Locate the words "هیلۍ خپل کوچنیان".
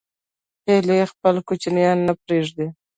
0.67-1.97